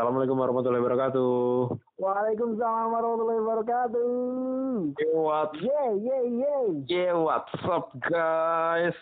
[0.00, 1.76] Assalamualaikum warahmatullahi wabarakatuh.
[2.00, 4.08] Waalaikumsalam warahmatullahi wabarakatuh.
[4.96, 5.52] Yo, what?
[5.60, 6.68] Yeay, yeay, yeay.
[6.88, 8.96] Yeah, what's up guys?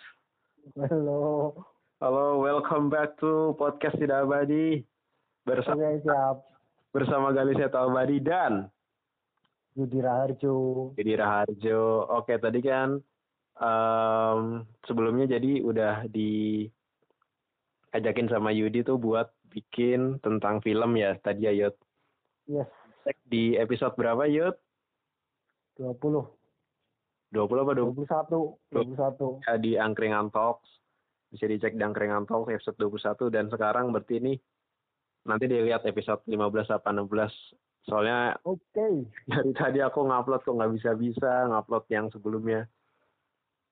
[0.74, 1.54] Halo.
[2.02, 4.82] Halo, welcome back to podcast Tidak Abadi
[5.46, 6.42] bersama Oke, siap.
[6.90, 8.66] bersama Galis Seto Abadi dan
[9.78, 10.98] Yudi Raharjo.
[10.98, 12.10] Jadi Raharjo.
[12.10, 12.98] Oke, tadi kan
[13.54, 16.74] em, sebelumnya jadi udah diajakin
[18.34, 21.76] sama Yudi tuh buat bikin tentang film ya tadi ya Yud.
[22.48, 22.68] Yes,
[23.04, 24.56] Cek di episode berapa Yud?
[25.80, 26.28] 20.
[27.32, 28.08] 20 apa 20?
[28.08, 28.56] 21.
[28.72, 29.44] 21.
[29.44, 30.68] ya, di Angkringan Talks.
[31.28, 34.34] Bisa dicek di Angkringan Talks episode 21 dan sekarang berarti ini
[35.28, 37.88] nanti dilihat episode 15 apa 16.
[37.88, 39.08] Soalnya Oke.
[39.28, 42.68] dari tadi aku ngupload kok nggak bisa-bisa ngupload yang sebelumnya.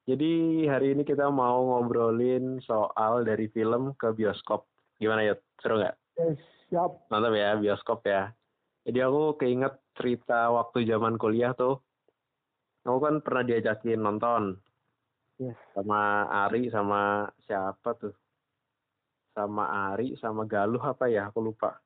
[0.06, 4.64] Jadi hari ini kita mau ngobrolin soal dari film ke bioskop.
[5.02, 5.34] Gimana ya?
[5.58, 5.96] Seru nggak?
[6.16, 7.08] Yes, siap.
[7.08, 8.32] Mantap ya bioskop ya.
[8.86, 11.82] Jadi aku keinget cerita waktu zaman kuliah tuh.
[12.86, 14.62] Aku kan pernah diajakin nonton
[15.36, 15.58] Yes.
[15.76, 18.14] sama Ari sama siapa tuh
[19.36, 21.76] sama Ari sama Galuh apa ya aku lupa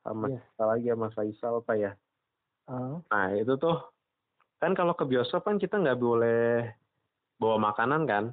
[0.00, 0.40] sama Yes.
[0.40, 1.92] siapa lagi sama Faisal apa ya
[2.64, 3.84] Ah, nah itu tuh
[4.56, 6.72] kan kalau ke bioskop kan kita nggak boleh
[7.36, 8.24] bawa makanan kan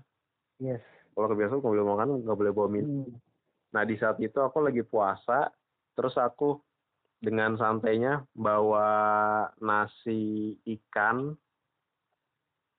[0.63, 0.79] yes.
[1.11, 3.19] kalau ke bioskop nggak boleh makan nggak boleh bawa minum Hmm.
[3.73, 5.49] Nah di saat itu aku lagi puasa
[5.97, 6.61] terus aku
[7.23, 8.91] dengan santainya bawa
[9.63, 11.31] nasi ikan.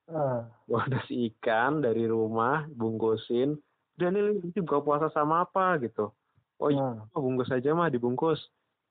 [0.05, 3.57] Ah, bawa nasi ikan dari rumah bungkusin
[3.97, 5.81] dan ini buka puasa sama apa?
[5.81, 6.13] Gitu.
[6.61, 8.39] Oh iya oh, bungkus aja mah dibungkus.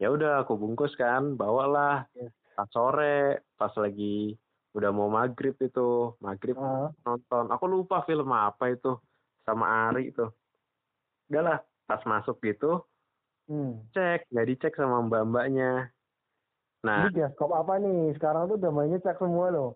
[0.02, 2.10] Ya udah aku bungkus kan bawalah.
[2.18, 2.34] Yes.
[2.54, 4.38] pas sore pas lagi
[4.74, 6.18] udah mau maghrib itu.
[6.18, 6.90] Maghrib ah.
[7.06, 7.54] nonton.
[7.54, 8.98] Aku lupa film apa itu
[9.46, 10.26] sama Ari itu.
[11.30, 11.62] Udahlah
[11.94, 12.82] pas masuk gitu
[13.44, 13.84] Hmm.
[13.92, 15.92] cek nggak dicek sama mbak mbaknya
[16.82, 18.16] nah Ini bioskop apa nih?
[18.16, 19.72] Sekarang tuh udah mainnya cek semua loh.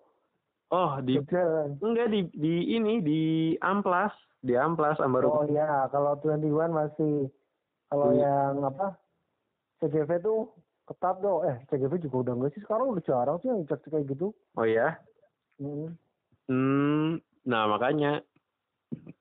[0.72, 1.76] oh di Jalan.
[1.80, 3.22] enggak di di ini di
[3.60, 7.28] amplas di amplas ambar Oh iya, kalau 21 masih.
[7.88, 8.20] Kalau Hmm.
[8.20, 8.96] yang apa?
[9.78, 10.52] CGV tuh
[10.84, 11.44] ketat tuh.
[11.44, 12.62] Eh, CGV juga udah enggak sih.
[12.64, 14.32] Sekarang udah jarang sih yang cek kayak gitu.
[14.56, 14.96] oh ya
[15.60, 15.92] Hmm.
[16.48, 18.24] Hmm, nah makanya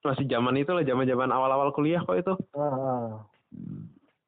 [0.07, 2.35] masih zaman itu lah, zaman-zaman awal-awal kuliah kok itu.
[2.55, 3.07] Ah, ah.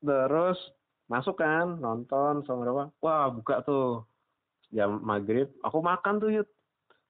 [0.02, 0.58] Terus
[1.06, 2.84] masuk kan, nonton sama berapa?
[2.98, 4.02] Wah, buka tuh
[4.74, 5.48] jam maghrib.
[5.62, 6.48] Aku makan tuh yud.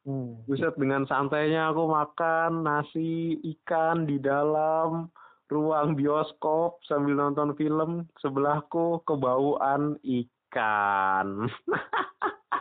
[0.06, 0.40] Hmm.
[0.48, 5.12] Buset dengan santainya aku makan nasi ikan di dalam
[5.52, 8.06] ruang bioskop sambil nonton film.
[8.22, 11.48] Sebelahku kebauan ikan.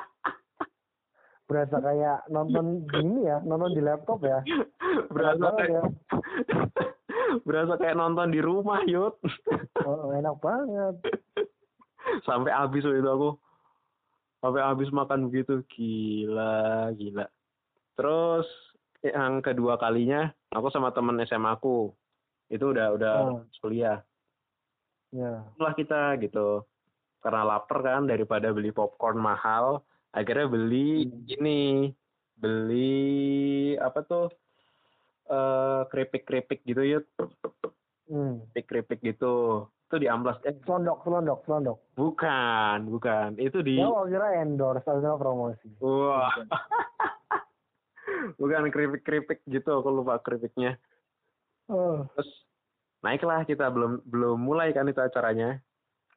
[1.47, 4.43] Berasa kayak nonton gini ya, nonton di laptop ya.
[5.07, 5.83] berasa kayak ya.
[7.47, 9.15] berasa kayak nonton di rumah yud.
[9.81, 10.95] Oh, enak banget.
[12.23, 13.35] sampai habis itu aku
[14.39, 17.27] sampai habis makan begitu gila gila
[17.93, 18.47] terus
[19.03, 21.91] yang kedua kalinya aku sama temen SMA aku
[22.47, 23.43] itu udah udah Oh.
[23.59, 24.07] kuliah
[25.09, 25.43] Ya.
[25.55, 26.63] lah kita gitu
[27.19, 29.83] karena lapar kan daripada beli popcorn mahal
[30.17, 31.21] akhirnya beli Hmm.
[31.29, 31.61] ini
[32.33, 32.97] beli
[33.77, 34.27] apa tuh
[35.27, 37.05] eh keripik keripik gitu yuk
[38.07, 38.41] Hmm.
[38.51, 39.35] keripik keripik gitu
[39.87, 41.77] itu di amplas eh Selondok, selondok, selondok.
[41.93, 45.67] bukan bukan itu di Ya, kira endorse atau promosi.
[45.77, 46.33] Wah.
[48.39, 50.79] Bukan keripik-keripik gitu, aku lupa keripiknya.
[51.67, 52.07] Oh.
[52.15, 52.29] Terus
[53.03, 55.59] naiklah kita belum belum mulai kan itu acaranya.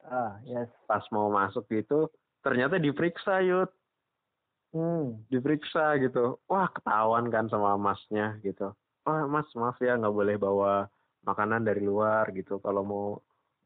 [0.01, 0.71] Ah, yes.
[0.87, 2.07] Pas mau masuk gitu,
[2.41, 3.69] ternyata diperiksa yud,
[4.71, 5.19] Hmm.
[5.27, 6.39] diperiksa gitu.
[6.47, 8.71] Wah ketahuan kan sama masnya gitu.
[9.03, 10.87] Wah mas maaf ya nggak boleh bawa
[11.27, 12.63] makanan dari luar gitu.
[12.63, 13.05] Kalau mau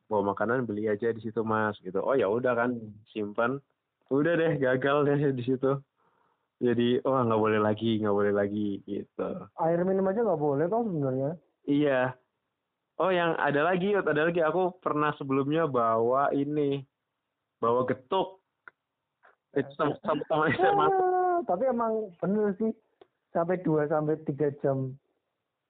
[0.09, 2.01] bawa makanan beli aja di situ mas gitu.
[2.01, 2.97] Oh ya udah kan Hmm.
[3.13, 3.61] simpan.
[4.09, 5.77] Udah deh gagal deh di situ.
[6.57, 9.29] Jadi wah nggak boleh lagi nggak boleh lagi gitu.
[9.61, 11.31] Air minum aja nggak boleh kok sebenarnya.
[11.65, 12.01] Iya.
[12.95, 14.39] Oh, yang ada lagi, ada lagi.
[14.39, 16.79] Aku pernah sebelumnya bawa ini,
[17.59, 18.39] bawa getuk.
[19.55, 20.87] Itu sama sama sama SMA.
[21.47, 22.71] Tapi emang bener sih
[23.31, 24.95] sampai 2 sampai 3 jam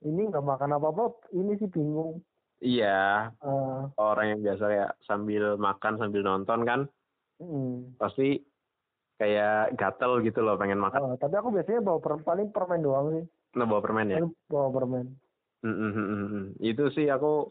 [0.06, 2.22] ini nggak makan apa-apa ini sih bingung
[2.64, 6.80] Iya, Ah, orang yang biasa kayak sambil makan sambil nonton kan,
[7.44, 8.00] hmm.
[8.00, 8.48] pasti
[9.20, 11.04] kayak gatel gitu loh, pengen makan.
[11.04, 13.26] Ah, tapi aku biasanya bawa per, paling permen doang sih
[13.60, 14.20] Nah, bawa permen ya.
[14.48, 15.20] bawa permen
[15.66, 16.46] Mm, mm, mm, mm, mm.
[16.62, 17.50] Itu sih aku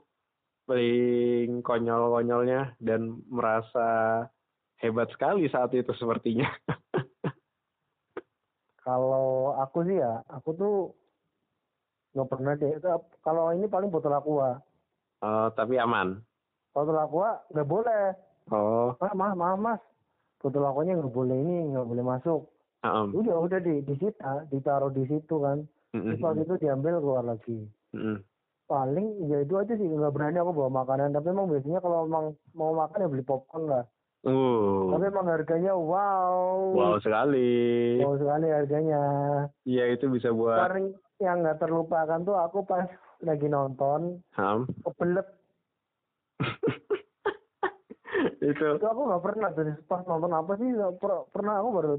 [0.70, 4.22] paling konyol-konyolnya dan merasa
[4.76, 6.48] hebat sekali saat itu sepertinya.
[8.80, 10.74] kalau aku sih ya aku tuh
[12.12, 12.72] nggak pernah deh
[13.20, 14.60] kalau ini paling botol aqua
[15.18, 16.20] Eh, tapi aman.
[16.70, 18.04] botol aqua nggak boleh
[18.44, 19.80] Oh, Mas, maaf, maaf mas,
[20.36, 22.44] foto lakonnya nggak boleh ini, nggak boleh masuk.
[22.84, 23.08] heeh.
[23.16, 25.64] Udah, udah di disita, ditaruh di situ kan.
[25.96, 26.12] Mm-mm.
[26.12, 27.64] Terus pas itu diambil keluar lagi.
[27.96, 28.20] Mm-mm.
[28.68, 31.16] Paling ya itu aja sih nggak berani aku bawa makanan.
[31.16, 33.84] Tapi emang biasanya kalau emang mau makan ya beli popcorn lah.
[34.24, 38.00] Uh, Tapi emang harganya wow, wow sekali.
[38.00, 39.02] wow sekali harganya.
[39.68, 42.88] Iya itu bisa buat Paling yang nggak terlupakan tuh aku pas
[43.20, 44.24] lagi nonton.
[44.40, 44.64] Ham.
[44.80, 45.28] kebelet.
[48.40, 48.80] Itu.
[48.80, 51.92] Itu aku nggak pernah dari pas nonton apa sih per- pernah aku baru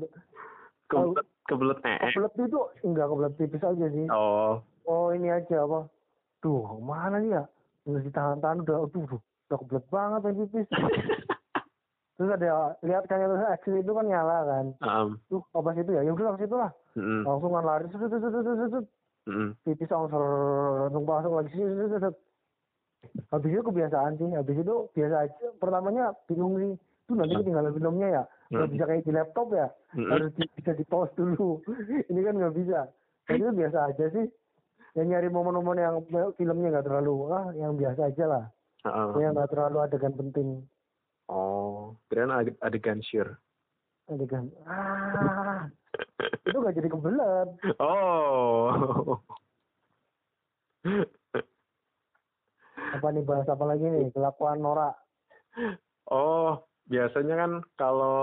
[0.85, 1.97] kebelet kebelet eh.
[2.13, 4.07] kebelet itu enggak kebelet tipis aja sih.
[4.09, 5.89] Oh, oh ini aja apa?
[6.41, 7.43] Tuh mana nih ya?
[7.85, 10.67] Udah ditahan-tahan udah aduh udah kebelet banget yang pipis
[12.15, 14.65] terus ada lihat kan itu action itu kan nyala kan.
[14.87, 16.71] Um, tuh sih itu ya ya udah ke situ lah.
[16.95, 18.85] Mm, langsung kan lari sut, sut, sut, sut, sut,
[19.67, 20.23] pipis langsung
[20.79, 22.15] langsung masuk lagi sut, sut, sut,
[23.35, 25.45] habis itu kebiasaan sih habis itu biasa aja.
[25.59, 26.73] Pertamanya bingung sih.
[27.05, 28.23] Tuh nanti ketinggalan filmnya ya.
[28.49, 29.67] Nggak bisa kayak di laptop ya.
[29.99, 31.59] Mm, harus di, bisa di pause dulu.
[32.09, 32.79] Ini kan nggak bisa.
[33.27, 34.25] Tapi itu biasa aja sih.
[34.95, 35.95] Yang nyari momen-momen yang
[36.39, 38.45] filmnya nggak terlalu ah yang biasa aja lah.
[38.85, 40.63] Uh, yang nggak terlalu adegan penting
[41.25, 43.37] Oh, ade- adegan sheer.
[44.05, 45.65] adegan ah
[46.45, 47.49] itu nggak jadi kebelet
[47.81, 49.17] Oh.
[52.93, 54.93] apa nih bahas apa lagi nih kelakuan Nora
[56.05, 58.21] Oh, biasanya kan kalau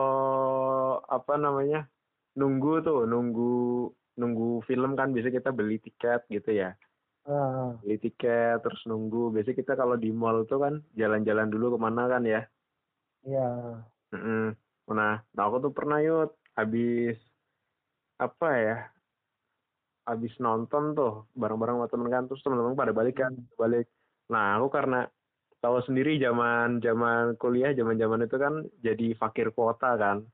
[1.03, 1.91] apa namanya?
[2.39, 6.79] nunggu tuh, nunggu nunggu film kan biasa kita beli tiket gitu ya.
[7.27, 9.35] ah, Beli tiket terus nunggu.
[9.35, 12.47] Biasanya kita kalau di mall tuh kan jalan-jalan dulu ke mana kan ya.
[13.27, 13.49] Ya
[14.13, 14.53] Mm-mm.
[14.93, 17.17] Nah, nah aku tuh pernah yut habis
[18.21, 18.77] apa ya?
[20.05, 23.89] Habis nonton tuh bareng-bareng sama temen kan terus temen-temen pada balik kan, balik.
[24.29, 25.09] Nah, aku karena
[25.63, 30.27] tahu sendiri zaman zaman kuliah, zaman-zaman itu kan jadi fakir kuota kan.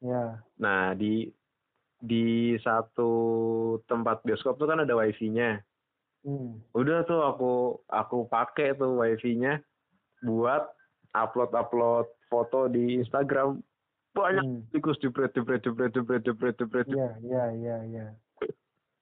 [0.00, 1.28] ya Nah, di
[1.98, 3.10] di satu
[3.90, 5.60] tempat bioskop tuh kan ada wifi-nya.
[6.24, 6.62] hmm.
[6.72, 7.52] Udah tuh aku
[7.90, 9.60] aku pakai tuh wifi-nya
[10.24, 10.64] buat
[11.14, 13.62] upload-upload foto di Instagram.
[14.14, 14.62] Banyak Hmm.
[14.70, 16.86] tikus jebret jebret jebret jebret jebret jebret.
[16.86, 18.06] Iya, iya, iya, iya.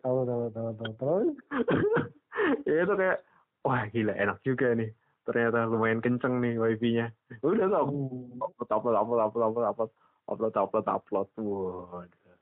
[0.00, 0.90] Tahu, tahu, tahu, tahu.
[0.96, 1.28] Terus,
[2.68, 3.18] ya itu kayak
[3.62, 4.90] wah gila enak juga nih.
[5.22, 7.12] Ternyata lumayan kenceng nih wifi-nya.
[7.44, 9.90] Udah tuh aku hmm, upload upload upload upload upload upload
[10.26, 11.28] upload upload upload.
[11.38, 12.36] Waduh.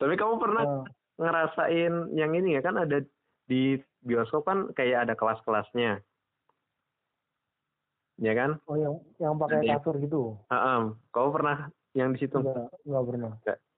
[0.00, 0.82] Tapi kamu pernah ah,
[1.20, 3.04] ngerasain yang ini ya kan ada
[3.46, 6.00] di bioskop kan kayak ada kelas-kelasnya.
[8.22, 8.54] Ya kan?
[8.70, 9.82] oh yang yang pakai Iya.
[9.82, 10.38] kasur gitu?
[10.46, 10.94] Heeh.
[11.10, 11.66] Kamu pernah
[11.98, 12.38] yang di situ?
[12.38, 13.32] Enggak, enggak pernah.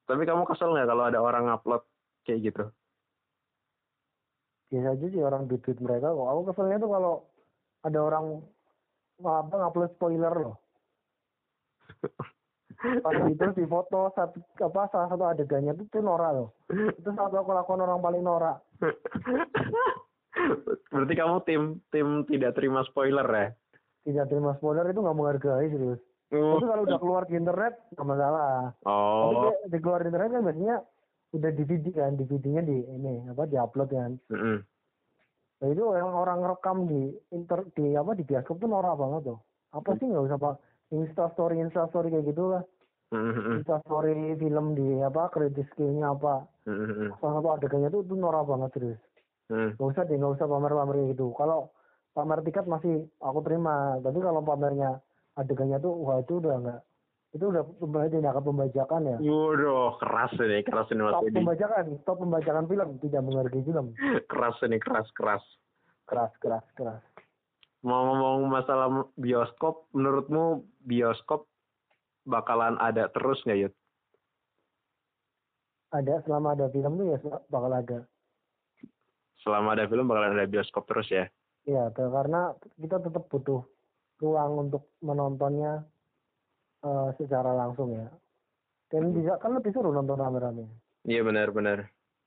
[0.04, 1.80] Tapi kamu kesel nggak kalau ada orang upload
[2.28, 2.64] kayak gitu?
[4.68, 6.12] Biasa aja sih orang duit duit mereka.
[6.12, 7.24] Kok aku keselnya tuh kalau
[7.88, 8.24] ada orang
[9.24, 10.56] apa ngupload spoiler loh.
[13.04, 16.52] Pas itu di foto satu apa salah satu adegannya tuh tuh Nora loh.
[16.68, 18.60] Itu satu kelakuan orang paling Nora.
[20.92, 23.56] Berarti kamu tim tim tidak terima spoiler ya?
[24.04, 26.00] Tidak terima spoiler itu nggak menghargai serius.
[26.32, 26.60] Oh.
[26.60, 28.76] Itu kalau udah keluar di internet nggak masalah.
[28.84, 29.52] Tapi Oh.
[29.64, 30.76] di, di keluar di internet kan biasanya
[31.34, 34.12] udah DVD kan, DVD-nya di ini apa diupload kan.
[34.30, 34.56] Mm-mm.
[35.60, 39.38] Nah itu yang orang rekam di inter di apa di bioskop tuh norak banget tuh.
[39.72, 40.54] Apa sih nggak usah pak
[40.94, 42.62] Insta story Insta story kayak gitu lah.
[43.14, 43.62] Mm-mm.
[43.62, 46.44] Insta story film di apa kredit skill-nya apa.
[46.68, 47.14] Mm-mm.
[47.18, 49.00] Salah satu adegannya tuh tuh norak banget serius.
[49.52, 49.76] Mm.
[49.76, 51.26] Gak usah deh, nggak usah pamer-pamer kayak gitu.
[51.36, 51.68] Kalau
[52.14, 53.98] pamer tiket masih aku terima.
[54.00, 55.02] Tapi kalau pamernya
[55.34, 56.80] adegannya tuh wah itu udah nggak
[57.34, 57.66] itu udah
[58.06, 59.18] tindakan pembajakan ya.
[59.18, 61.34] Waduh, keras ini, keras ini Mas Top Edi.
[61.34, 63.86] pembajakan, top pembajakan film tidak menghargai film.
[64.30, 65.42] Keras ini, keras, keras.
[66.06, 67.02] Keras, keras, keras.
[67.82, 71.50] Mau ngomong masalah bioskop, menurutmu bioskop
[72.22, 73.74] bakalan ada terus nggak Yud?
[75.90, 77.18] Ada selama ada film tuh ya
[77.50, 77.98] bakal ada.
[79.42, 81.26] Selama ada film bakalan ada bioskop terus ya?
[81.64, 83.64] Ya, te- karena kita tetap butuh
[84.20, 85.84] ruang untuk menontonnya
[86.84, 88.08] eh, secara langsung ya.
[88.92, 90.68] Dan bisa kan lebih seru nonton rame-rame.
[91.08, 91.78] Iya benar, benar,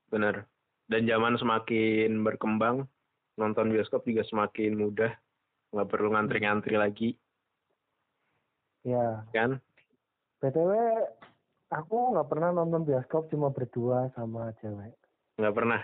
[0.10, 0.50] benar.
[0.90, 2.90] Dan zaman semakin berkembang,
[3.38, 5.14] nonton bioskop juga semakin mudah,
[5.72, 7.10] nggak perlu ngantri-ngantri lagi,
[8.88, 9.60] Ya, kan?
[10.40, 10.72] btw
[11.68, 14.96] aku nggak pernah nonton bioskop cuma berdua sama cewek.
[15.36, 15.82] Nggak pernah.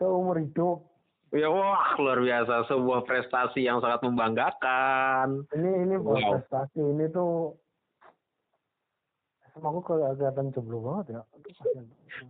[0.00, 0.91] Seumur hidup.
[1.32, 5.48] Ya wah luar biasa, sebuah prestasi yang sangat membanggakan.
[5.56, 6.36] Ini ini Wow.
[6.36, 6.76] prestasi.
[6.76, 7.56] Ini tuh
[9.56, 11.20] sama aku kalau kelihatan jomblo banget ya.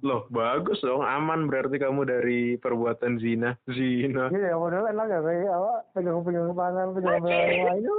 [0.07, 4.31] Loh bagus dong, aman berarti kamu dari perbuatan zina, zina.
[4.31, 7.97] Iya, ya modal enak ya kayak apa pegang-pegang tangan, pegang-pegang ayo.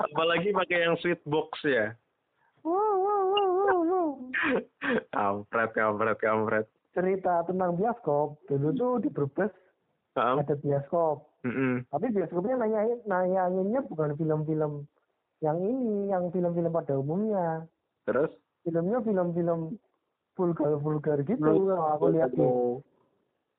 [0.00, 1.92] Apalagi pakai yang sweet box ya.
[2.64, 4.08] Wow, wow, wow, wow, wow.
[5.12, 6.66] Kampret, kampret, kampret.
[6.94, 9.50] Cerita tentang bioskop, dulu tuh di Brebes
[10.14, 10.36] Heeh.
[10.38, 11.26] ada bioskop.
[11.42, 11.84] Mm-mm.
[11.90, 14.86] Tapi bioskopnya nanya nanyainnya bukan film-film
[15.42, 17.68] yang ini, yang film-film pada umumnya.
[18.08, 18.30] Terus?
[18.64, 19.76] Filmnya film-film
[20.38, 21.42] vulgar-vulgar gitu.
[21.42, 22.32] Kalau aku lihat.
[22.38, 22.80] Oh.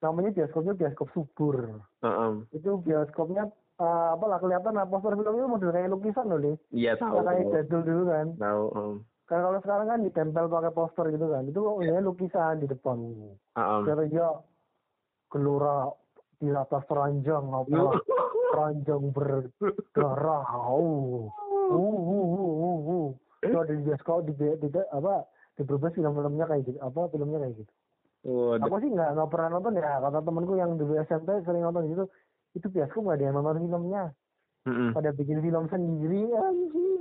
[0.03, 1.81] namanya bioskopnya bioskop subur.
[2.03, 2.31] Heeh.
[2.53, 3.49] Itu bioskopnya
[3.81, 6.55] eh, apa lah kelihatan lah poster filmnya model kayak lukisan loh nih.
[6.69, 7.25] Iya tahu.
[7.25, 8.27] kayak jadul dulu kan.
[8.37, 8.63] Tahu.
[8.75, 8.95] em.
[9.25, 11.49] Kan kalau sekarang kan ditempel pakai poster gitu kan.
[11.49, 12.97] Itu ya lukisan di depan.
[13.57, 13.79] Heeh.
[13.85, 14.27] Kata dia
[15.33, 15.89] gelora
[16.37, 17.97] di atas ranjang apa
[18.57, 20.45] ranjang berdarah.
[20.69, 21.33] Oh.
[21.65, 23.07] Uh, uh, uh, uh, uh.
[23.41, 25.25] Itu ada di bioskop di, di, di- apa
[25.57, 26.77] di Brebes film-filmnya kayak gitu.
[26.77, 27.73] Apa filmnya kayak gitu.
[28.25, 28.65] Waduh.
[28.69, 29.97] Aku sih nggak nggak pernah nonton ya.
[30.01, 32.05] Kata temanku yang dulu SMP sering nonton gitu.
[32.53, 34.03] Itu bioskop nggak ada yang nonton filmnya.
[34.65, 34.97] Mm-mm.
[34.97, 36.94] Pada bikin film sendiri anjir.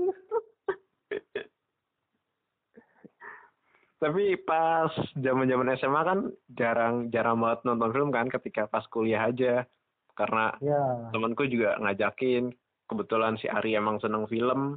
[4.04, 6.18] Tapi pas zaman-zaman SMA kan
[6.52, 9.64] jarang jarang banget nonton film kan ketika pas kuliah aja.
[10.12, 11.08] Karena Ya.
[11.08, 12.52] temanku juga ngajakin.
[12.84, 14.76] Kebetulan si Ari emang seneng film,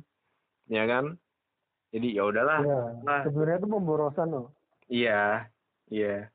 [0.72, 1.20] ya kan?
[1.92, 2.64] Jadi ya udahlah.
[2.64, 2.82] Ya.
[3.04, 3.22] Nah.
[3.28, 4.56] Sebenarnya itu pemborosan loh.
[4.88, 5.52] Iya,
[5.92, 6.32] iya.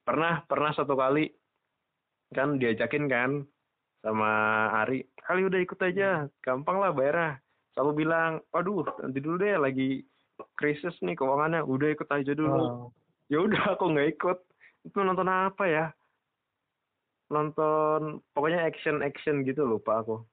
[0.00, 1.28] Pernah, pernah satu kali
[2.32, 3.44] kan diajakin kan
[4.00, 4.32] sama
[4.80, 7.36] Ari, kali udah ikut aja, gampang lah bayarnya.
[7.76, 10.00] Selalu bilang, waduh nanti dulu deh lagi
[10.54, 12.60] krisis nih keuangannya, udah ikut aja dulu.
[12.60, 12.86] Ah.
[13.28, 14.38] Ya udah aku nggak ikut.
[14.84, 15.86] Itu nonton apa ya?
[17.30, 20.26] Nonton pokoknya action action gitu lupa aku.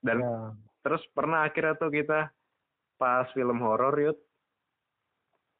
[0.00, 0.54] Dan ya.
[0.80, 2.30] terus pernah akhirnya tuh kita
[2.96, 4.18] pas film horor yud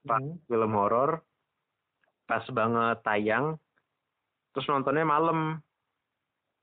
[0.07, 0.38] pas Hmm.
[0.47, 1.21] film horor
[2.25, 3.59] pas banget tayang
[4.55, 5.59] terus nontonnya malam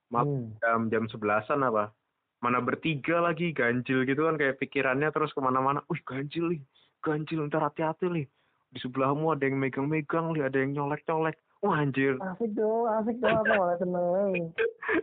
[0.07, 0.55] malam Hmm.
[0.59, 1.91] jam jam sebelasan apa
[2.39, 6.61] mana bertiga lagi ganjil gitu kan kayak pikirannya terus ke mana-mana wih ganjil nih
[7.05, 8.25] ganjil ntar hati-hati nih.
[8.73, 11.37] Di sebelahmu ada yang megang-megang nih ada yang nyolek-nyolek.
[11.61, 12.17] Wah anjir.
[12.19, 14.51] Asik dong, asik dong aku malah seneng.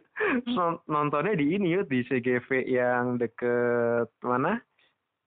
[0.93, 4.59] Nontonnya di ini yuk di CGV yang deket mana?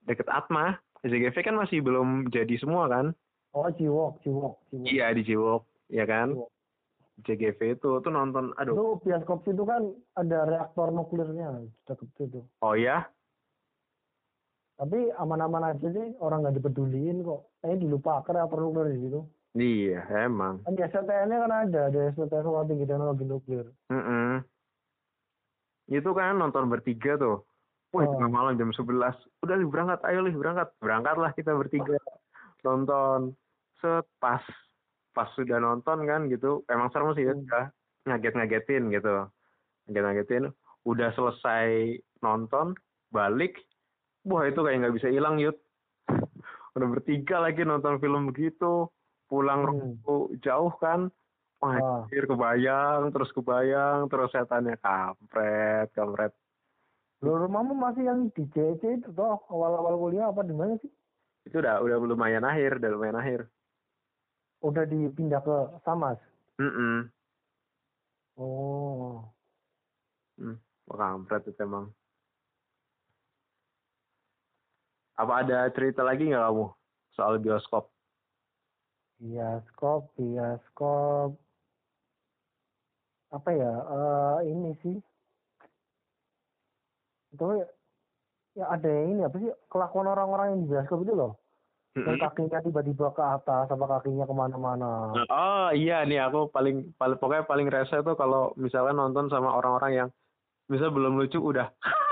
[0.05, 0.77] Deket Atma.
[1.01, 3.15] CGV kan masih belum jadi semua kan?
[3.55, 4.85] Oh ciwok, ciwok, ciwok.
[4.89, 6.35] iya di Ciwok ya kan?
[6.35, 6.49] Ciwok.
[7.23, 8.75] CGV itu tuh nonton aduh.
[8.75, 12.43] Itu bioskop situ kan ada reaktor nuklirnya deket situ.
[12.59, 13.07] oh ya
[14.75, 17.47] Tapi aman-aman aja sih, orang nggak dipeduliin kok.
[17.63, 19.21] Kayaknya dilupakan reaktor nuklir di situ.
[19.55, 23.65] iya emang Kan di STN-nya kan ada, ada STN Sekolah Tinggi Teknologi Nuklir.
[23.87, 24.43] Mm-mm.
[25.87, 27.47] Itu kan nonton bertiga tuh.
[27.95, 28.11] Wah, Oh.
[28.19, 29.15] tengah malam jam 11.
[29.39, 30.67] Udah Lih, berangkat, ayo Lih, berangkat.
[30.83, 31.95] Berangkatlah kita bertiga.
[32.67, 33.31] Nonton.
[33.79, 34.43] Set, pas.
[35.15, 36.67] Pas sudah nonton kan gitu.
[36.67, 37.31] Emang serem sih ya.
[37.31, 37.71] Hmm.
[38.11, 39.31] Ngaget-ngagetin gitu.
[39.87, 40.51] Ngaget-ngagetin.
[40.83, 42.75] Udah selesai nonton.
[43.15, 43.55] Balik.
[44.25, 45.57] Wah, itu kayak nggak bisa hilang, Yud.
[46.75, 48.89] Udah bertiga lagi nonton film begitu.
[49.29, 49.61] Pulang
[50.01, 50.33] Hmm.
[50.41, 51.09] jauh kan.
[51.63, 56.35] Wah, anjir, kebayang, terus kebayang, terus setannya kampret, kampret.
[57.23, 60.91] Loh, rumahmu masih yang di JC itu toh awal-awal kuliah apa di mana sih?
[61.47, 63.49] Itu udah udah lumayan akhir, udah lumayan akhir.
[64.61, 66.19] Udah dipindah ke Samas.
[66.59, 67.09] Mm
[68.35, 69.23] Oh.
[70.35, 70.59] Hmm,
[70.91, 71.87] wah, kampret itu emang.
[75.15, 76.65] Apa ada cerita lagi nggak kamu
[77.15, 77.87] soal bioskop?
[79.15, 81.39] Bioskop, bioskop.
[83.31, 83.71] Apa ya?
[83.71, 84.95] eh ini sih.
[87.31, 87.63] Itu
[88.59, 91.39] ya, ada yang ini apa sih kelakuan orang-orang yang di bioskop itu loh.
[91.95, 92.23] Yang Mm-mm.
[92.27, 95.15] kakinya tiba-tiba ke atas, apa kakinya ke mana-mana.
[95.31, 99.91] Oh iya nih aku paling paling pokoknya paling rese tuh kalau misalnya nonton sama orang-orang
[99.95, 100.09] yang
[100.67, 101.71] bisa belum lucu udah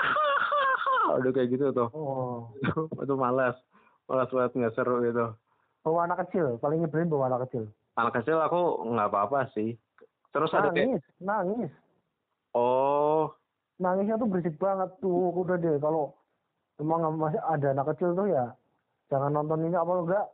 [1.16, 2.50] udah kayak gitu tuh Oh.
[3.04, 3.56] itu malas
[4.06, 5.34] malas banget nggak seru gitu
[5.84, 7.68] Bawa anak kecil, paling nyebelin bawa anak kecil.
[7.94, 9.76] anak kecil aku nggak apa-apa sih
[10.30, 11.72] terus ada kayak Nangis, nangis.
[12.52, 13.36] oh
[13.76, 16.14] Nangisnya tuh berisik banget tuh, udah deh kalau
[16.78, 18.54] emang masih ada anak kecil tuh ya
[19.10, 20.28] jangan nonton ini apa enggak.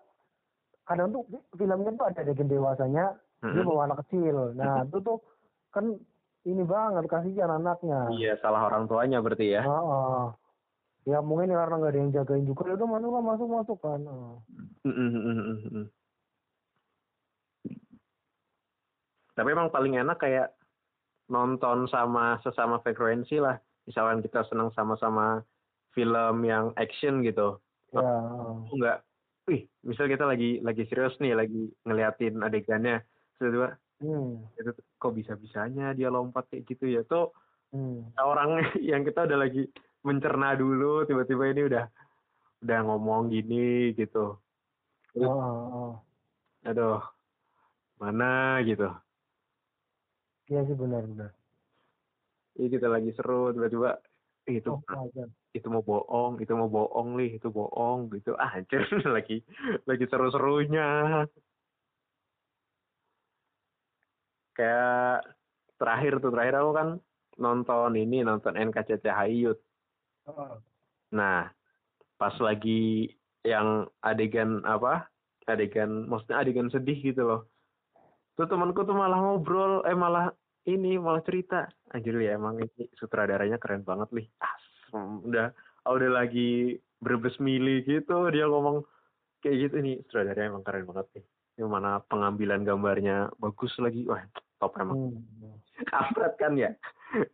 [0.83, 1.21] Kadang tuh
[1.53, 3.05] filmnya tuh ada adegan dewasanya,
[3.39, 3.65] dia mm-mm.
[3.65, 4.53] bawa anak kecil.
[4.53, 5.17] Nah itu tuh
[5.69, 5.85] kan
[6.43, 8.09] ini banget kasihan anaknya.
[8.11, 10.23] iya salah orang tuanya berarti ya Heeh.
[11.09, 13.99] Ya mungkin karena nggak ada yang jagain juga, ya udah masuk lah, masuk masuk kan.
[14.05, 14.33] Heeh.
[14.85, 15.85] Mm-mm-mm-mm-mm.
[19.35, 20.51] tapi emang paling enak kayak
[21.31, 23.55] nonton sama sesama frekuensi lah
[23.87, 25.47] misalkan kita senang sama-sama
[25.95, 28.05] film yang action gitu Ya.
[28.05, 29.01] Aku nggak
[29.47, 33.01] wih misal kita lagi lagi serius nih lagi ngeliatin adegannya
[33.39, 34.45] tiba Hmm.
[34.55, 37.33] itu kok bisa bisanya dia lompat kayak gitu ya tuh
[37.73, 38.13] Hmm.
[38.19, 38.59] orang
[38.91, 41.85] yang kita udah lagi mencerna dulu tiba-tiba ini udah
[42.59, 44.39] udah ngomong gini gitu
[45.17, 45.91] Oh, oh, oh.
[46.61, 47.01] aduh
[47.97, 48.87] mana gitu
[50.45, 51.29] Iya sih benar-benar.
[52.55, 54.01] ini kita lagi seru tiba-tiba
[54.45, 55.25] "Ih, itu Oh, aja.
[55.51, 58.81] itu mau bohong itu mau bohong nih itu bohong gitu ah anjir
[59.15, 59.41] lagi
[59.85, 60.85] lagi seru-serunya
[64.53, 65.23] kayak
[65.77, 66.87] terakhir tuh terakhir aku kan
[67.37, 69.61] nonton ini nonton NKCTHI Youth
[71.15, 71.49] Nah,
[72.19, 73.09] pas lagi
[73.41, 75.07] yang adegan apa?
[75.49, 77.41] Adegan, maksudnya adegan sedih gitu loh.
[78.37, 80.29] Tuh temanku tuh malah ngobrol, eh malah
[80.69, 81.65] ini malah cerita.
[81.91, 84.27] Anjir ya emang ini sutradaranya keren banget nih.
[84.39, 84.55] Ah,
[85.25, 85.49] udah
[85.89, 88.83] udah lagi berbes mili gitu dia ngomong
[89.39, 91.25] kayak gitu nih sutradaranya emang keren banget nih.
[91.59, 94.05] Yang mana pengambilan gambarnya bagus lagi.
[94.05, 94.21] Wah,
[94.61, 95.17] top emang.
[95.17, 95.57] hmm.
[96.41, 96.75] Kan ya?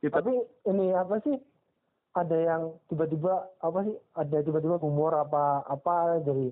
[0.02, 0.32] Tapi
[0.72, 1.36] ini apa sih?
[2.16, 3.96] Ada yang tiba-tiba apa sih?
[4.16, 6.48] Ada tiba-tiba humor apa apa dari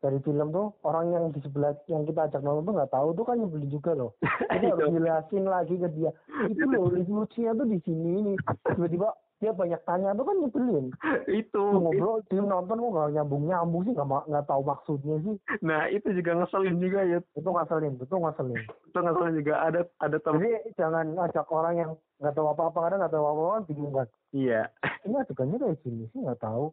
[0.00, 3.24] dari film tuh orang yang di sebelah yang kita ajak nonton tuh nggak tahu tuh
[3.24, 4.12] kan nyebelin juga loh.
[4.20, 6.10] Kita harus jelasin lagi ke dia.
[6.48, 8.36] Itu loh lucunya tuh di sini nih.
[8.76, 9.08] Tiba-tiba
[9.42, 10.86] dia banyak tanya tuh kan nyebelin.
[11.42, 15.36] itu ngobrol dia nonton kok nggak nyambung nyambung sih nggak nggak tahu maksudnya sih.
[15.60, 17.18] Nah itu juga ngeselin juga ya.
[17.34, 18.60] Itu ngaselin, itu ngaselin.
[18.62, 20.40] Itu ngeselin juga ada ada temen.
[20.40, 21.90] Jadi jangan ajak orang yang
[22.22, 24.08] nggak tahu apa-apa kadang nggak tahu apa-apa kan bingung kan.
[24.32, 24.62] Iya.
[25.04, 26.72] Ini adegannya kayak gini sih nggak tahu.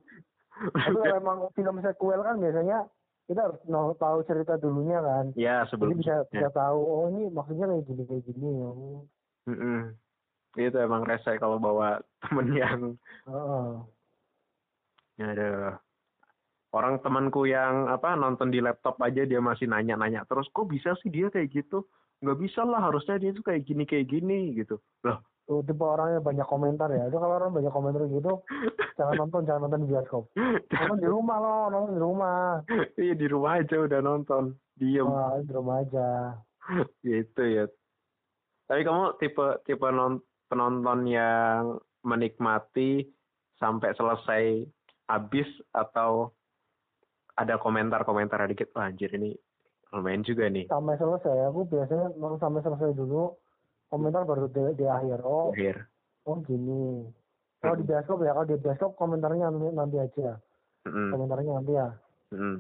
[0.76, 2.86] Tapi kalau emang film sequel kan biasanya
[3.26, 3.60] kita harus
[3.96, 5.32] tahu cerita dulunya kan.
[5.40, 5.96] ya Jadi sebelum.
[5.98, 8.50] bisa bisa tahu oh ini maksudnya kayak gini kayak gini.
[8.62, 9.04] Oh.
[9.50, 9.98] Mm-mm.
[10.56, 12.82] Itu emang rese kalau bawa temen yang
[13.28, 13.70] Heeh.
[15.22, 15.78] ada
[16.74, 21.14] orang temanku yang apa nonton di laptop aja dia masih nanya-nanya terus kok bisa sih
[21.14, 21.86] dia kayak gitu
[22.26, 26.22] nggak bisa lah harusnya dia tuh kayak gini kayak gini gitu loh Tuh tipe orangnya
[26.22, 27.10] banyak komentar ya.
[27.10, 28.40] Itu kalau orang banyak komentar gitu
[28.98, 30.24] jangan nonton jangan nonton di bioskop.
[30.70, 32.62] Nonton di rumah loh, nonton di rumah.
[33.04, 36.10] iya di rumah aja udah nonton diem Wah, di rumah aja.
[37.04, 37.66] gitu ya
[38.72, 43.08] tapi kamu tipe tipe non, penonton yang menikmati
[43.56, 44.68] sampai selesai
[45.08, 46.36] habis atau
[47.40, 49.32] ada komentar-komentar dikit wah anjir ini
[49.96, 53.32] lumayan juga nih Sampai selesai aku biasanya nonton sampai selesai dulu
[53.92, 55.20] komentar baru di, di akhir.
[55.24, 55.88] Oh, akhir
[56.26, 57.08] oh gini.
[57.62, 60.30] Kalau di bioskop ya, kalau di bioskop komentarnya nanti, nanti aja.
[60.90, 61.14] Mm-mm.
[61.14, 61.88] Komentarnya nanti ya.
[62.34, 62.56] Mm-mm.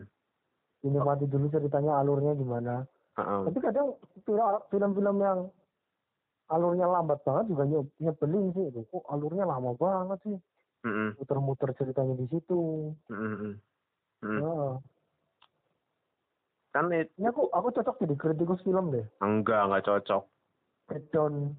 [0.86, 2.86] Dinikmati dulu ceritanya alurnya gimana.
[3.18, 3.50] Uh-uh.
[3.50, 5.40] Tapi kadang film- film-film yang
[6.52, 8.66] alurnya lambat banget juga nye- nyebelin sih.
[8.68, 8.82] Itu.
[8.92, 10.38] Kok alurnya lama banget sih.
[10.82, 11.16] Mm-mm.
[11.16, 12.92] Muter-muter ceritanya di situ.
[13.08, 13.54] Mm-mm.
[14.22, 14.38] Mm.
[14.38, 14.72] Heeh.
[16.72, 19.04] kan it- Ini aku aku cocok jadi kritikus film deh.
[19.20, 20.24] enggak enggak cocok
[20.88, 21.52] Breakdown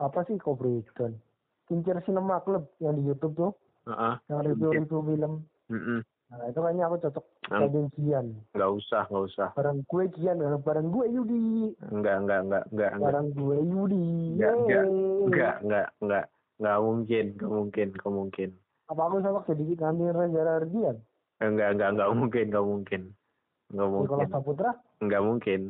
[0.00, 1.20] apa sih kok breakdown?
[1.68, 3.52] Kincir Cinema Club yang di YouTube tuh,
[3.84, 4.14] Heeh.
[4.28, 5.32] yang review-review film.
[5.68, 6.00] Mm-mm.
[6.24, 8.26] Nah, itu kayaknya aku cocok Ang- jadi Gian.
[8.52, 11.44] nggak usah nggak usah Bareng gue Gian, bareng gue Yudi.
[11.84, 14.06] enggak enggak enggak enggak enggak Bareng gue Yudi.
[14.34, 14.84] Enggak, enggak,
[15.22, 16.24] enggak enggak enggak
[16.58, 18.50] enggak mungkin enggak mungkin enggak mungkin
[18.84, 20.96] Apa aku cocok jadi ganti Reza Ardian?
[21.38, 23.02] enggak enggak enggak mungkin enggak mungkin
[23.70, 24.70] enggak mungkin Nikola Saputra?
[25.00, 25.60] enggak mungkin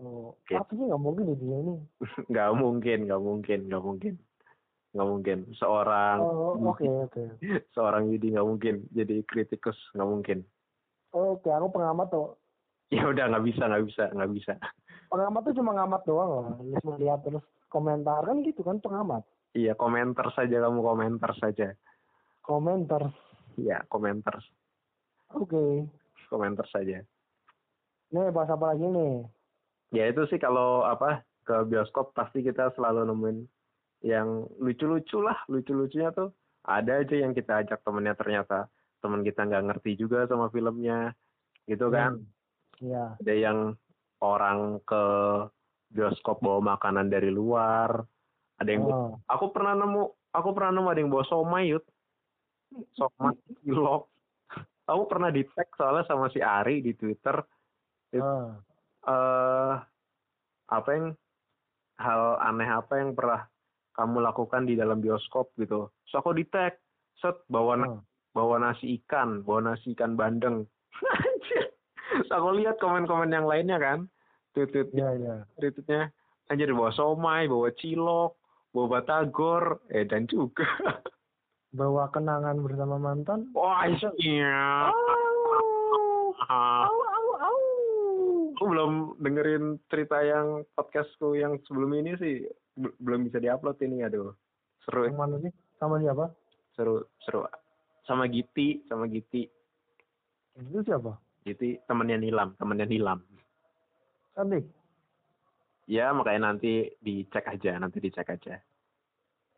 [0.00, 0.56] Oh, Oke.
[0.56, 1.76] apa sih nggak mungkin dia ini?
[2.32, 4.14] nggak mungkin nggak mungkin nggak mungkin
[4.92, 7.22] nggak mungkin seorang Oh, oke oke.
[7.74, 10.38] seorang Yudi nggak mungkin jadi kritikus nggak mungkin
[11.10, 12.40] Oke, aku pengamat tuh.
[12.88, 14.52] ya udah nggak bisa nggak bisa nggak bisa
[15.06, 16.44] Pengamat tuh cuma ngamat doang loh.
[16.58, 19.24] Terus melihat terus komentar kan gitu kan pengamat.
[19.52, 21.76] iya komentar saja kamu komentar saja
[22.40, 23.12] Komentar.
[23.54, 24.40] iya komentar
[25.30, 25.88] Oke.
[26.26, 27.04] komentar saja
[28.08, 29.24] Nih bahas apa lagi nih?
[29.90, 33.38] ya itu sih kalau apa ke bioskop pasti kita selalu nemuin
[34.02, 35.38] yang lucu-lucu lah.
[35.48, 36.34] Lucu-lucunya tuh
[36.66, 38.14] ada aja yang kita ajak temennya.
[38.18, 38.66] Ternyata
[39.02, 41.14] teman kita nggak ngerti juga sama filmnya.
[41.66, 42.18] Gitu kan?
[42.18, 42.30] Hmm.
[42.82, 43.14] Iya.
[43.14, 43.58] ada yang
[44.18, 45.04] orang ke
[45.94, 48.02] bioskop bawa makanan dari luar.
[48.58, 49.14] Ada yang Oh.
[49.30, 50.02] aku pernah nemu
[50.34, 51.84] aku pernah nemu ada yang bawa somai yut
[52.98, 54.08] somai cilok
[54.88, 57.38] aku pernah di tag soalnya sama si Ari di Twitter.
[58.18, 58.58] Ah.
[59.02, 59.74] eh
[60.68, 61.16] apa yang
[61.96, 63.46] hal aneh apa yang pernah
[63.92, 66.76] kamu lakukan di dalam bioskop gitu so aku di tag
[67.16, 68.00] set bawa na- Ah.
[68.32, 70.64] bawa nasi ikan bawa nasi ikan bandeng
[71.18, 71.68] Anjir.
[72.22, 74.08] so aku lihat komen-komen yang lainnya kan
[74.52, 75.34] tweet-tweet Iya iya.
[75.54, 76.08] tweetnya
[76.46, 78.36] anjir bawa somai bawa cilok
[78.70, 80.64] bawa batagor eh dan juga
[81.72, 83.48] Bawa kenangan bersama mantan.
[83.52, 84.92] wah iya
[86.42, 87.58] Ah, Au au au.
[88.52, 94.32] aku belum dengerin cerita yang podcastku yang sebelum ini sih belum bisa diupload ini aduh
[94.80, 95.52] seru Yang mana sih?
[95.76, 96.26] Sama siapa?
[96.72, 97.44] seru seru
[98.02, 99.44] sama Giti sama Giti
[100.54, 101.16] Itu siapa?
[101.42, 103.20] Giti temannya Nilam temannya Nilam
[104.32, 104.64] Cantik.
[105.84, 108.56] ya makanya nanti dicek aja nanti dicek aja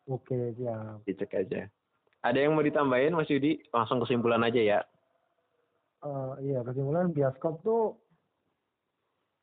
[0.04, 1.04] Oke, siap.
[1.04, 1.70] dicek aja
[2.20, 4.80] ada yang mau ditambahin Mas Yudi langsung kesimpulan aja ya
[6.04, 7.96] Eh, iya, kesimpulan bioskop tuh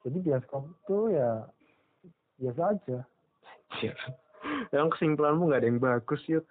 [0.02, 1.50] jadi bioskop tuh ya
[2.38, 2.98] biasa aja.
[4.74, 6.46] Yang kesimpulanmu nggak ada yang bagus Yud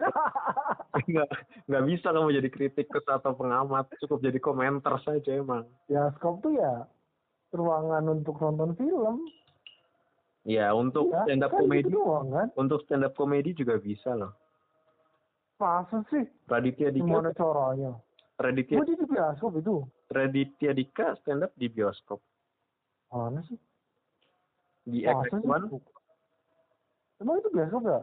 [1.10, 1.28] nggak
[1.66, 6.86] nggak bisa kamu jadi kritikus atau pengamat cukup jadi komentar saja emang bioskop tuh ya
[7.50, 9.26] ruangan untuk nonton film.
[10.46, 12.48] ya untuk Ya, stand up kan comedy gitu doang kan.
[12.54, 14.32] untuk stand up comedy juga bisa loh
[15.60, 16.24] Masa sih?
[16.48, 17.92] Raditya Gimana Dika caranya?
[18.40, 19.84] Raditya Gue di bioskop itu.
[20.08, 22.22] Raditya Dika stand up di bioskop
[23.12, 23.60] Mana sih?
[24.88, 25.44] di Masa sih?
[27.20, 28.00] XX1 Emang itu bioskop ya?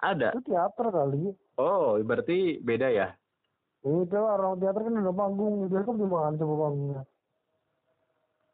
[0.00, 1.34] ada Itu teater kali.
[1.56, 3.08] oh berarti beda ya
[3.80, 5.66] Itu orang teater kan ada panggung.
[5.66, 7.02] Bioskop mana coba panggungnya?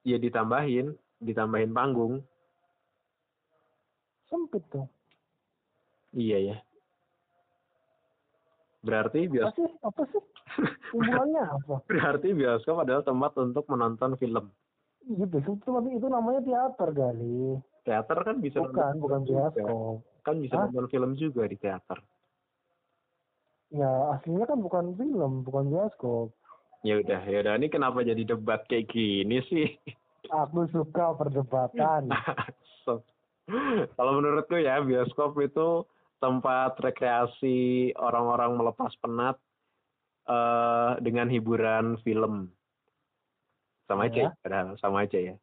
[0.02, 2.22] ya ditambahin ditambahin panggung
[4.26, 4.86] Sempit tuh.
[6.12, 6.56] iya ya
[8.80, 9.70] berarti Apa bioskop sih?
[9.82, 10.22] Apa sih?
[10.90, 11.74] Hubungannya apa?
[11.90, 14.46] berarti bioskop adalah tempat untuk menonton film
[15.04, 17.58] Iya bioskop itu itu namanya teater kali.
[17.86, 19.46] Teater kan bisa Bukan, nonton bukan film juga.
[19.54, 19.96] bioskop.
[20.20, 20.62] kan bisa Hah?
[20.66, 21.98] nonton film juga di teater
[23.68, 26.30] Ya aslinya kan bukan film, bukan bioskop.
[26.82, 29.74] ya udah ya udah ini kenapa jadi debat kayak gini sih
[30.26, 32.10] Aku suka perdebatan.
[32.82, 33.02] So,
[33.92, 35.82] kalau menurutku ya bioskop itu
[36.16, 39.34] tempat rekreasi orang-orang melepas penat
[40.24, 42.50] eh dengan hiburan film
[43.84, 44.26] sama aja Ya.
[44.26, 45.34] ya, padahal sama aja ya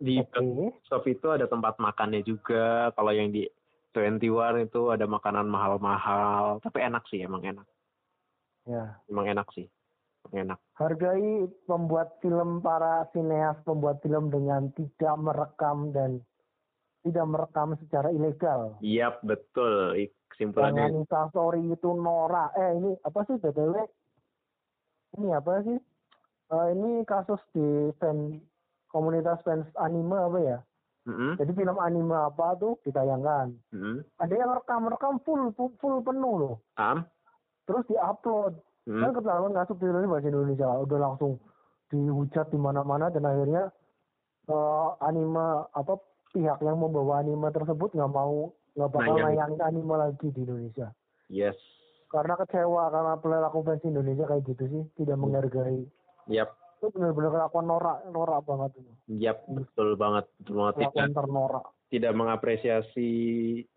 [0.00, 0.40] di Oke.
[0.40, 3.44] bioskop itu ada tempat makannya juga kalau yang di
[3.92, 7.68] 21 itu ada makanan mahal-mahal tapi enak sih emang enak
[8.64, 8.96] Ya.
[9.06, 9.68] emang enak sih
[10.24, 11.30] emang enak Hargai
[11.64, 16.24] pembuat film para sineas pembuat film dengan tidak merekam dan
[17.00, 18.76] tidak merekam secara ilegal.
[18.80, 19.96] Yap, betul.
[19.96, 22.52] Ik- Kesimpulannya Jangan instastory itu norak.
[22.54, 23.74] Eh ini apa sih btw?
[25.16, 25.76] Ini apa sih?
[26.50, 27.90] Eh, ini kasus di
[28.90, 30.58] komunitas fans anime apa ya?
[31.08, 33.56] Mm-mm, Jadi film anime apa tuh ditayangkan.
[33.72, 34.04] mm-mm.
[34.18, 36.56] Ada yang rekam-rekam full, full full penuh loh.
[36.76, 37.08] Am?
[37.64, 38.60] Terus diupload.
[38.84, 39.00] Mm.
[39.00, 40.68] Kan ketahuan nggak subtitlenya bahasa Indonesia.
[40.76, 41.40] Udah langsung
[41.88, 43.72] dihujat di mana-mana dan akhirnya
[44.46, 45.96] eh, anime apa
[46.30, 49.58] pihak yang membawa anime tersebut nggak mau nggak bakal Nayangin.
[49.58, 50.92] anime lagi di Indonesia.
[51.26, 51.56] Yes.
[52.06, 55.22] Karena kecewa karena perilaku fans Indonesia kayak gitu sih, tidak Hmm.
[55.26, 55.86] menghargai.
[56.26, 56.50] Yap,
[56.80, 58.92] Itu benar-benar kelakuan norak, norak banget itu.
[59.20, 60.24] yap, betul banget.
[60.40, 60.74] Betul banget.
[60.74, 61.64] Tidak, Kelakuan ternorak.
[61.92, 63.10] tidak mengapresiasi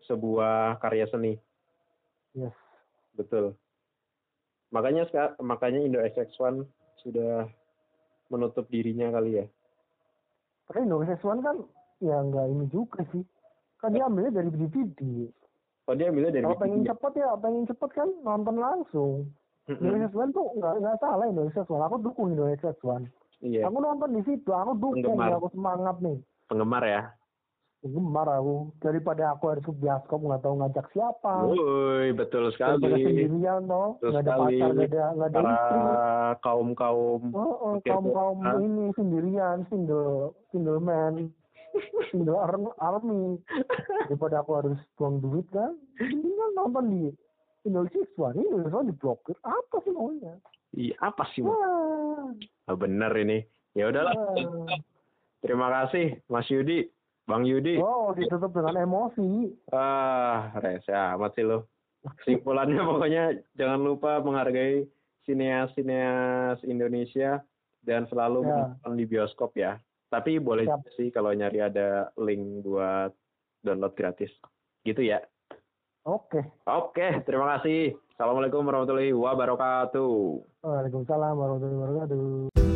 [0.02, 1.36] sebuah karya seni.
[2.32, 2.56] Yes.
[3.12, 3.52] Betul.
[4.72, 5.04] Makanya
[5.38, 6.64] makanya Indo XX1
[6.98, 7.44] sudah
[8.26, 9.46] menutup dirinya kali ya.
[10.64, 11.56] Tapi Indonesia One kan
[12.00, 13.20] ya nggak ini juga sih.
[13.78, 15.28] Kan dia ambilnya dari DVD.
[15.84, 16.90] Oh dia ambilnya dari Kalau pengen DVD.
[16.96, 19.28] cepet ya, pengen cepet kan nonton langsung.
[19.64, 19.80] Mm-mm.
[19.80, 21.84] Indonesia One tuh nggak nggak salah Indonesia One.
[21.88, 23.08] Aku dukung Indonesia One.
[23.40, 25.36] Iya, Aku nonton di situ, aku dukung, Penggemar.
[25.36, 26.16] aku semangat nih.
[26.48, 27.02] penggemar ya.
[27.84, 31.32] Gemar aku daripada aku harus ke bioskop nggak tahu ngajak siapa.
[31.44, 33.04] Woi, betul Daripada sekali.
[33.04, 34.40] sendirian toh, Betul nggak ada sekali.
[34.56, 35.78] pacar, nggak ada nggak ada istri.
[36.40, 38.56] kaum-kaum Oh, oh Oke, kaum kaum Hah?
[38.56, 41.28] ini sendirian, single single man,
[42.08, 43.36] single ar- army.
[44.08, 47.02] Daripada aku harus buang duit kan, mendingan nonton di
[47.64, 48.34] Indonesia One.
[48.34, 49.36] Ini Indonesia One diblokir.
[49.40, 50.34] Apa sih maunya?
[50.70, 51.40] Iya, apa sih?
[51.40, 52.30] Wah,
[52.64, 53.44] Ah, bener ini.
[53.72, 54.14] Ya udahlah.
[54.14, 54.78] wah.
[55.38, 56.88] Terima kasih Mas Yudi,
[57.24, 57.76] Bang Yudi.
[57.76, 59.52] Oh, ditutup dengan emosi.
[59.68, 61.68] Ah, rese amat sih lo.
[62.20, 63.24] Kesimpulannya pokoknya
[63.54, 64.84] jangan lupa menghargai
[65.24, 67.40] sineas-sineas Indonesia
[67.80, 68.48] dan selalu Ya.
[68.50, 69.76] menonton di bioskop ya.
[70.08, 70.80] Tapi boleh Siap.
[70.96, 73.12] sih kalau nyari ada link buat
[73.60, 74.30] download gratis.
[74.82, 75.20] Gitu ya.
[76.04, 76.44] Oke.
[76.68, 77.96] Oke, terima kasih.
[78.12, 80.12] Assalamualaikum warahmatullahi wabarakatuh.
[80.60, 82.73] Waalaikumsalam warahmatullahi wabarakatuh.